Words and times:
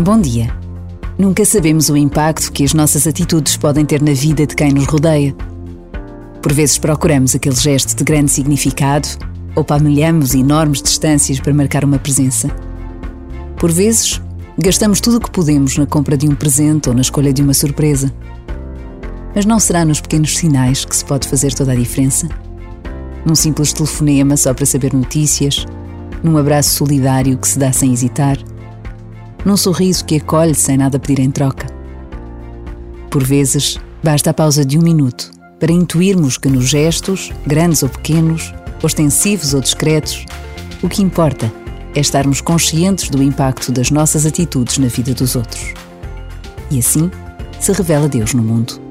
Bom 0.00 0.18
dia. 0.18 0.48
Nunca 1.18 1.44
sabemos 1.44 1.90
o 1.90 1.96
impacto 1.96 2.50
que 2.52 2.64
as 2.64 2.72
nossas 2.72 3.06
atitudes 3.06 3.58
podem 3.58 3.84
ter 3.84 4.00
na 4.00 4.14
vida 4.14 4.46
de 4.46 4.56
quem 4.56 4.72
nos 4.72 4.86
rodeia. 4.86 5.36
Por 6.40 6.54
vezes 6.54 6.78
procuramos 6.78 7.34
aquele 7.34 7.54
gesto 7.54 7.94
de 7.94 8.02
grande 8.02 8.30
significado 8.30 9.06
ou 9.54 9.62
palmilhamos 9.62 10.34
enormes 10.34 10.80
distâncias 10.80 11.38
para 11.38 11.52
marcar 11.52 11.84
uma 11.84 11.98
presença. 11.98 12.48
Por 13.58 13.70
vezes, 13.70 14.22
gastamos 14.56 15.02
tudo 15.02 15.18
o 15.18 15.20
que 15.20 15.30
podemos 15.30 15.76
na 15.76 15.84
compra 15.84 16.16
de 16.16 16.26
um 16.26 16.34
presente 16.34 16.88
ou 16.88 16.94
na 16.94 17.02
escolha 17.02 17.30
de 17.30 17.42
uma 17.42 17.52
surpresa. 17.52 18.10
Mas 19.34 19.44
não 19.44 19.60
será 19.60 19.84
nos 19.84 20.00
pequenos 20.00 20.34
sinais 20.34 20.82
que 20.82 20.96
se 20.96 21.04
pode 21.04 21.28
fazer 21.28 21.52
toda 21.52 21.72
a 21.72 21.76
diferença? 21.76 22.26
Num 23.26 23.34
simples 23.34 23.74
telefonema 23.74 24.34
só 24.38 24.54
para 24.54 24.64
saber 24.64 24.94
notícias, 24.94 25.66
num 26.24 26.38
abraço 26.38 26.70
solidário 26.70 27.36
que 27.36 27.46
se 27.46 27.58
dá 27.58 27.70
sem 27.70 27.92
hesitar, 27.92 28.38
num 29.44 29.56
sorriso 29.56 30.04
que 30.04 30.16
acolhe 30.16 30.54
sem 30.54 30.76
nada 30.76 30.98
pedir 30.98 31.20
em 31.20 31.30
troca. 31.30 31.66
Por 33.10 33.24
vezes, 33.24 33.78
basta 34.02 34.30
a 34.30 34.34
pausa 34.34 34.64
de 34.64 34.78
um 34.78 34.82
minuto 34.82 35.30
para 35.58 35.72
intuirmos 35.72 36.38
que 36.38 36.48
nos 36.48 36.68
gestos, 36.68 37.30
grandes 37.46 37.82
ou 37.82 37.88
pequenos, 37.88 38.54
ostensivos 38.82 39.52
ou 39.52 39.60
discretos, 39.60 40.24
o 40.82 40.88
que 40.88 41.02
importa 41.02 41.52
é 41.94 42.00
estarmos 42.00 42.40
conscientes 42.40 43.10
do 43.10 43.22
impacto 43.22 43.72
das 43.72 43.90
nossas 43.90 44.24
atitudes 44.24 44.78
na 44.78 44.86
vida 44.86 45.12
dos 45.12 45.36
outros. 45.36 45.74
E 46.70 46.78
assim 46.78 47.10
se 47.58 47.72
revela 47.72 48.08
Deus 48.08 48.32
no 48.32 48.42
mundo. 48.42 48.89